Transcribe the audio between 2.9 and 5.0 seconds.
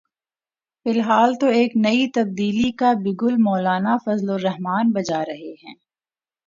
بگل مولانا فضل الرحمان